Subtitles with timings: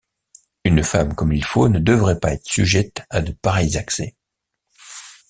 [0.63, 4.15] Une femme comme il faut ne devrait pas être sujette à de pareils accès!...